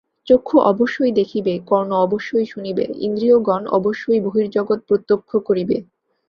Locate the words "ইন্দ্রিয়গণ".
2.99-3.63